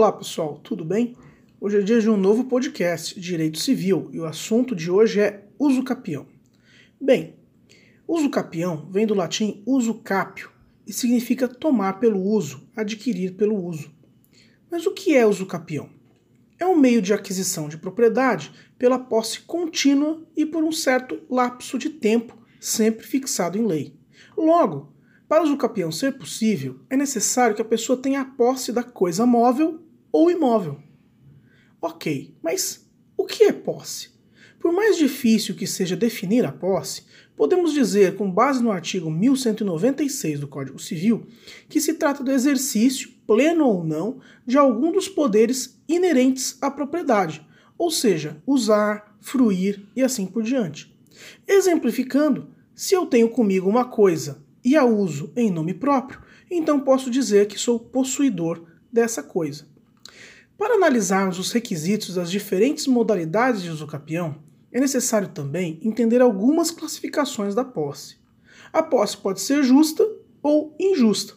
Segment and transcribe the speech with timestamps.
[0.00, 1.14] Olá pessoal, tudo bem?
[1.60, 5.44] Hoje é dia de um novo podcast Direito Civil e o assunto de hoje é
[5.58, 6.26] uso capião.
[6.98, 7.34] Bem,
[8.08, 10.50] uso capião vem do latim uso capio
[10.86, 13.92] e significa tomar pelo uso, adquirir pelo uso.
[14.70, 15.90] Mas o que é uso capião?
[16.58, 21.76] É um meio de aquisição de propriedade pela posse contínua e por um certo lapso
[21.76, 23.94] de tempo, sempre fixado em lei.
[24.34, 24.94] Logo,
[25.28, 29.26] para o usucapião ser possível, é necessário que a pessoa tenha a posse da coisa
[29.26, 30.78] móvel ou imóvel.
[31.80, 34.10] Ok, mas o que é posse?
[34.58, 37.02] Por mais difícil que seja definir a posse,
[37.34, 41.26] podemos dizer, com base no artigo 1196 do Código Civil,
[41.68, 47.46] que se trata do exercício, pleno ou não, de algum dos poderes inerentes à propriedade,
[47.78, 50.94] ou seja, usar, fruir e assim por diante.
[51.48, 57.10] Exemplificando, se eu tenho comigo uma coisa e a uso em nome próprio, então posso
[57.10, 59.66] dizer que sou possuidor dessa coisa.
[60.60, 64.36] Para analisarmos os requisitos das diferentes modalidades de usucapião,
[64.70, 68.16] é necessário também entender algumas classificações da posse.
[68.70, 70.06] A posse pode ser justa
[70.42, 71.32] ou injusta.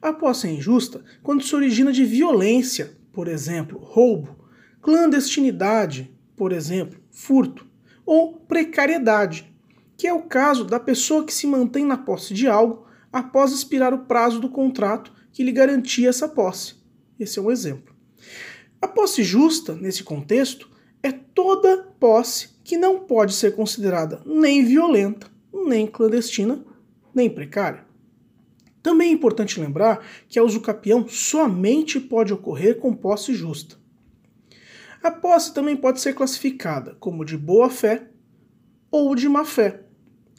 [0.00, 4.46] A posse é injusta quando se origina de violência, por exemplo, roubo,
[4.80, 7.66] clandestinidade, por exemplo, furto,
[8.06, 9.52] ou precariedade,
[9.96, 13.92] que é o caso da pessoa que se mantém na posse de algo após expirar
[13.92, 16.76] o prazo do contrato que lhe garantia essa posse.
[17.18, 17.91] Esse é um exemplo.
[18.82, 20.68] A posse justa, nesse contexto,
[21.02, 26.62] é toda posse que não pode ser considerada nem violenta, nem clandestina,
[27.14, 27.86] nem precária.
[28.82, 33.76] Também é importante lembrar que a usucapião somente pode ocorrer com posse justa.
[35.02, 38.08] A posse também pode ser classificada como de boa fé
[38.90, 39.84] ou de má fé,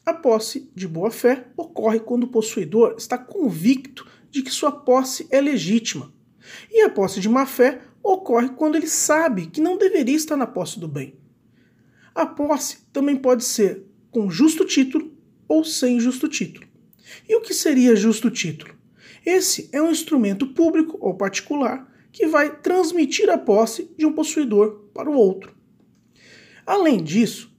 [0.06, 5.40] a posse de boa-fé ocorre quando o possuidor está convicto de que sua posse é
[5.40, 6.12] legítima.
[6.70, 10.80] E a posse de má-fé ocorre quando ele sabe que não deveria estar na posse
[10.80, 11.16] do bem.
[12.14, 15.12] A posse também pode ser com justo título
[15.48, 16.68] ou sem justo título.
[17.28, 18.76] E o que seria justo título?
[19.26, 24.82] Esse é um instrumento público ou particular que vai transmitir a posse de um possuidor
[24.94, 25.56] para o outro.
[26.66, 27.54] Além disso,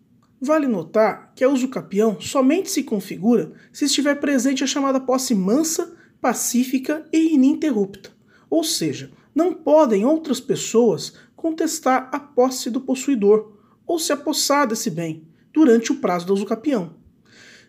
[0.44, 5.96] Vale notar que a usucapião somente se configura se estiver presente a chamada posse mansa,
[6.20, 8.12] pacífica e ininterrupta,
[8.50, 13.52] ou seja, não podem outras pessoas contestar a posse do possuidor
[13.86, 16.94] ou se apossar desse bem durante o prazo da usucapião.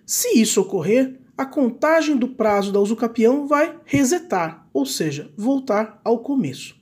[0.06, 6.20] Se isso ocorrer, a contagem do prazo da usucapião vai resetar, ou seja, voltar ao
[6.20, 6.76] começo.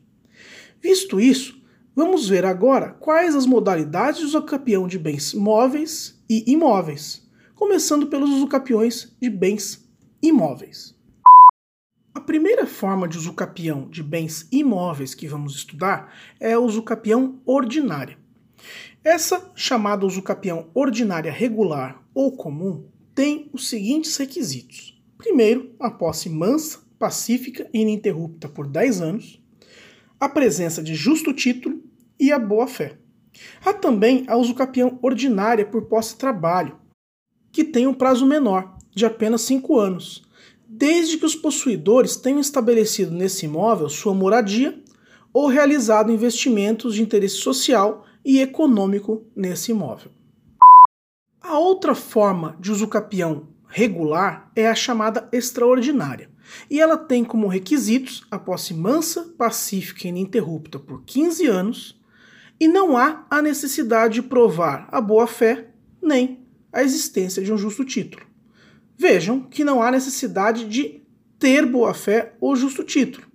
[0.82, 1.64] Visto isso,
[1.96, 7.22] Vamos ver agora quais as modalidades de usucapião de bens móveis e imóveis,
[7.54, 9.88] começando pelos usucapiões de bens
[10.20, 10.93] imóveis.
[12.14, 18.18] A primeira forma de usucapião de bens imóveis que vamos estudar é a usucapião ordinária.
[19.04, 22.86] Essa, chamada usucapião ordinária regular ou comum,
[23.16, 25.02] tem os seguintes requisitos.
[25.18, 29.44] Primeiro, a posse mansa, pacífica e ininterrupta por 10 anos
[30.24, 31.84] a presença de justo título
[32.18, 32.98] e a boa-fé.
[33.66, 36.78] Há também a usucapião ordinária por posse-trabalho,
[37.52, 40.24] que tem um prazo menor, de apenas 5 anos,
[40.76, 44.82] desde que os possuidores tenham estabelecido nesse imóvel sua moradia
[45.32, 50.12] ou realizado investimentos de interesse social e econômico nesse imóvel.
[51.40, 56.32] A outra forma de usucapião regular é a chamada extraordinária,
[56.70, 62.02] e ela tem como requisitos a posse mansa, pacífica e ininterrupta por 15 anos,
[62.60, 65.70] e não há a necessidade de provar a boa-fé
[66.02, 68.33] nem a existência de um justo título.
[68.98, 71.02] Vejam que não há necessidade de
[71.40, 73.28] ter boa-fé ou justo título,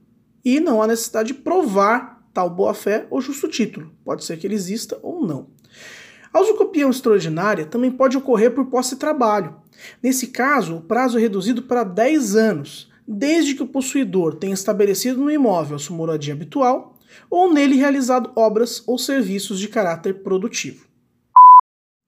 [0.44, 3.92] e não há necessidade de provar tal boa-fé ou justo título.
[4.04, 5.48] Pode ser que ele exista ou não.
[6.32, 9.56] A usucopião extraordinária também pode ocorrer por posse-trabalho.
[10.02, 15.20] Nesse caso, o prazo é reduzido para 10 anos, desde que o possuidor tenha estabelecido
[15.20, 16.96] no imóvel sua moradia habitual
[17.30, 20.86] ou nele realizado obras ou serviços de caráter produtivo.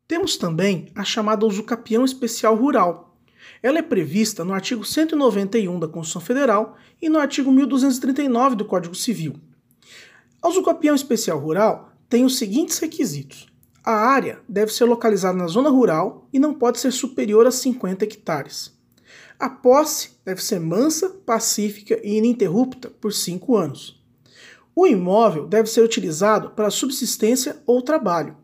[0.06, 3.09] Temos também a chamada usucapião especial rural.
[3.62, 8.94] Ela é prevista no artigo 191 da Constituição Federal e no artigo 1239 do Código
[8.94, 9.34] Civil.
[10.42, 13.46] A usucapião especial rural tem os seguintes requisitos:
[13.84, 18.04] a área deve ser localizada na zona rural e não pode ser superior a 50
[18.04, 18.78] hectares.
[19.38, 23.98] A posse deve ser mansa, pacífica e ininterrupta por cinco anos.
[24.76, 28.36] O imóvel deve ser utilizado para subsistência ou trabalho.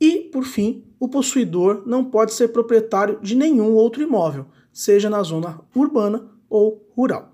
[0.00, 5.20] E, por fim, o possuidor não pode ser proprietário de nenhum outro imóvel, seja na
[5.24, 7.32] zona urbana ou rural.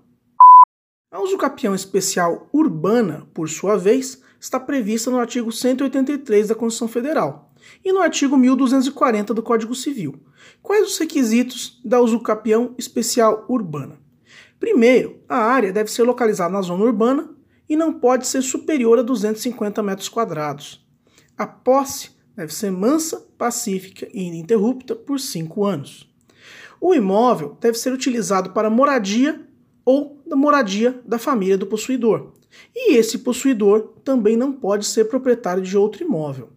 [1.11, 7.53] A usucapião especial urbana, por sua vez, está prevista no artigo 183 da Constituição Federal
[7.85, 10.19] e no artigo 1240 do Código Civil.
[10.63, 13.99] Quais os requisitos da usucapião especial urbana?
[14.59, 17.29] Primeiro, a área deve ser localizada na zona urbana
[17.69, 20.83] e não pode ser superior a 250 metros quadrados.
[21.37, 26.09] A posse deve ser mansa, pacífica e ininterrupta por cinco anos.
[26.79, 29.45] O imóvel deve ser utilizado para moradia
[29.83, 32.31] ou da moradia da família do possuidor.
[32.73, 36.51] E esse possuidor também não pode ser proprietário de outro imóvel.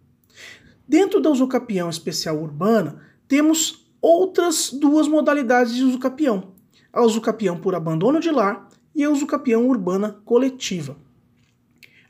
[0.87, 6.53] Dentro da usucapião especial urbana, temos outras duas modalidades de usucapião:
[6.93, 10.95] a usucapião por abandono de lar e a usucapião urbana coletiva.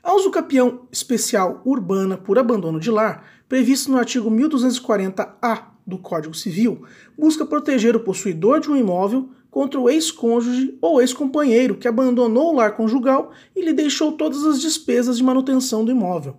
[0.00, 6.84] A usucapião especial urbana por abandono de lar, prevista no artigo 1240-A do Código Civil,
[7.16, 12.56] busca proteger o possuidor de um imóvel contra o ex-cônjuge ou ex-companheiro que abandonou o
[12.56, 16.36] lar conjugal e lhe deixou todas as despesas de manutenção do imóvel.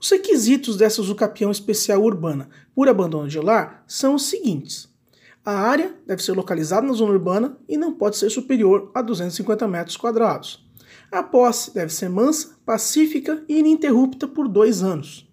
[0.00, 4.92] Os requisitos dessa usucapião especial urbana por abandono de lar são os seguintes.
[5.44, 9.66] A área deve ser localizada na zona urbana e não pode ser superior a 250
[9.68, 10.62] metros quadrados.
[11.10, 15.26] A posse deve ser mansa, pacífica e ininterrupta por dois anos.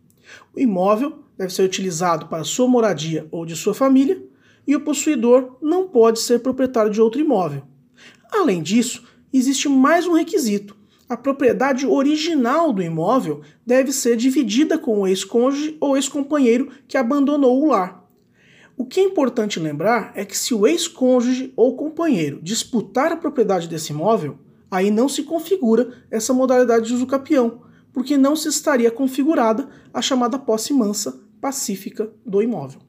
[0.55, 4.21] O imóvel deve ser utilizado para sua moradia ou de sua família
[4.67, 7.63] e o possuidor não pode ser proprietário de outro imóvel.
[8.31, 10.75] Além disso, existe mais um requisito.
[11.09, 17.61] A propriedade original do imóvel deve ser dividida com o ex-cônjuge ou ex-companheiro que abandonou
[17.61, 18.01] o lar.
[18.77, 23.67] O que é importante lembrar é que se o ex-cônjuge ou companheiro disputar a propriedade
[23.67, 24.39] desse imóvel,
[24.71, 27.61] aí não se configura essa modalidade de uso capião,
[27.93, 32.81] porque não se estaria configurada a chamada posse mansa pacífica do imóvel.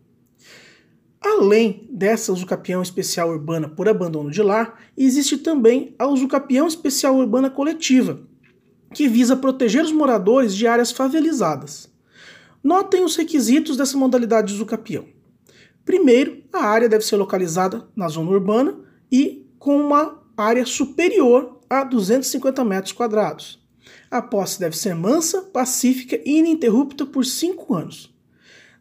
[1.21, 7.49] Além dessa usucapião especial urbana por abandono de lar, existe também a usucapião especial urbana
[7.49, 8.21] coletiva,
[8.93, 11.89] que visa proteger os moradores de áreas favelizadas.
[12.63, 15.07] Notem os requisitos dessa modalidade de usucapião.
[15.85, 18.79] Primeiro, a área deve ser localizada na zona urbana
[19.11, 23.62] e com uma área superior a 250 metros quadrados.
[24.11, 28.15] A posse deve ser mansa, pacífica e ininterrupta por cinco anos.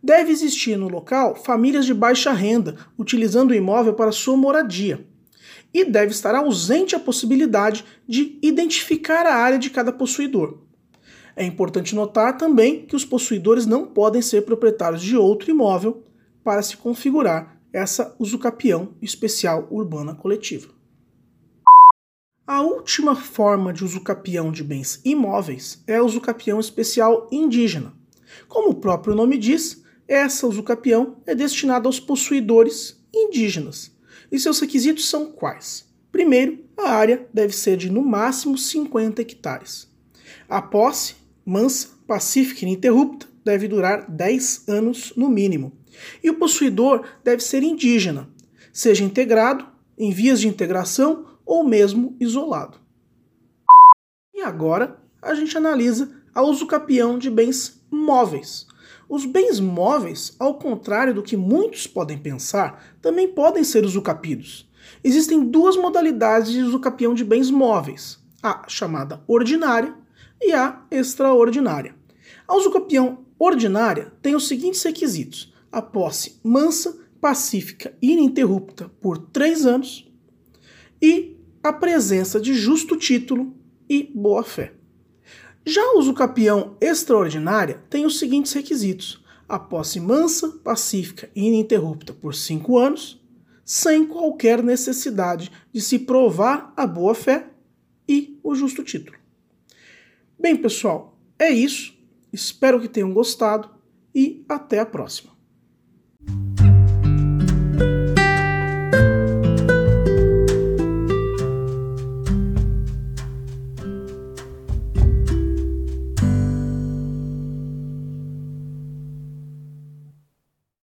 [0.04, 5.06] Deve existir no local famílias de baixa renda, utilizando o imóvel para sua moradia.
[5.74, 10.60] E deve estar ausente a possibilidade de identificar a área de cada possuidor.
[11.36, 16.04] É importante notar também que os possuidores não podem ser proprietários de outro imóvel
[16.44, 20.81] para se configurar essa usucapião especial urbana coletiva.
[22.54, 27.94] A última forma de usucapião de bens imóveis é a usucapião especial indígena.
[28.46, 33.96] Como o próprio nome diz, essa usucapião é destinada aos possuidores indígenas.
[34.30, 35.86] E seus requisitos são quais?
[36.12, 39.88] Primeiro, a área deve ser de no máximo 50 hectares.
[40.50, 41.16] A posse,
[41.46, 45.72] mansa, pacífica e ininterrupta, deve durar 10 anos no mínimo.
[46.22, 48.28] E o possuidor deve ser indígena,
[48.74, 49.66] seja integrado,
[49.98, 52.78] em vias de integração ou mesmo isolado.
[54.34, 58.66] E agora a gente analisa a usucapião de bens móveis,
[59.10, 64.66] os bens móveis, ao contrário do que muitos podem pensar, também podem ser usucapidos.
[65.04, 69.94] Existem duas modalidades de usucapião de bens móveis: a chamada ordinária
[70.42, 71.94] e a extraordinária.
[72.48, 79.66] A usucapião ordinária tem os seguintes requisitos: a posse mansa, pacífica e ininterrupta por três
[79.66, 80.10] anos
[81.02, 81.31] e
[81.64, 83.56] a presença de justo título
[83.88, 84.74] e boa-fé.
[85.66, 92.34] Já a usucapião extraordinária tem os seguintes requisitos: a posse mansa, pacífica e ininterrupta por
[92.34, 93.22] cinco anos,
[93.64, 97.48] sem qualquer necessidade de se provar a boa-fé
[98.08, 99.18] e o justo título.
[100.40, 101.94] Bem, pessoal, é isso.
[102.34, 103.70] Espero que tenham gostado
[104.16, 105.31] e até a próxima.